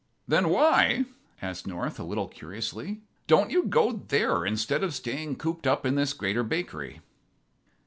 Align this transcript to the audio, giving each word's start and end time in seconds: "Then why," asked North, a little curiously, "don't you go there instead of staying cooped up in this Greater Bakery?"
"Then 0.27 0.49
why," 0.49 1.05
asked 1.43 1.67
North, 1.67 1.99
a 1.99 2.03
little 2.03 2.27
curiously, 2.27 3.01
"don't 3.27 3.51
you 3.51 3.65
go 3.67 3.91
there 4.07 4.47
instead 4.47 4.83
of 4.83 4.95
staying 4.95 5.35
cooped 5.35 5.67
up 5.67 5.85
in 5.85 5.93
this 5.93 6.13
Greater 6.13 6.41
Bakery?" 6.41 7.01